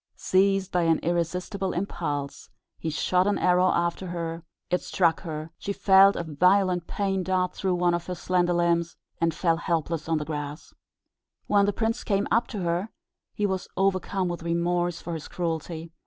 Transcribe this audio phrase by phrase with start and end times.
[0.17, 5.73] Seized by an irresistible impulse, he shot an arrow after her; it struck her, she
[5.73, 10.17] felt a violent pain dart through one of her slender limbs, and fell helpless on
[10.17, 10.73] the grass.
[11.45, 12.89] When the prince came up to her,
[13.35, 15.91] he was overcome with remorse for his cruelty.